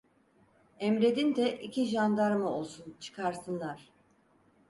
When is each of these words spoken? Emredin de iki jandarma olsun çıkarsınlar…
Emredin 0.79 1.35
de 1.35 1.57
iki 1.61 1.85
jandarma 1.85 2.49
olsun 2.53 2.95
çıkarsınlar… 2.99 3.89